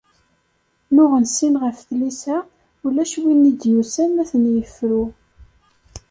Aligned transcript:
Nuɣen 0.93 1.25
sin 1.35 1.55
ɣef 1.63 1.77
tlisa, 1.87 2.37
ulac 2.85 3.13
win 3.21 3.49
i 3.51 3.53
d-yusan 3.53 4.21
ad 4.21 4.27
ten-ifru. 4.31 5.03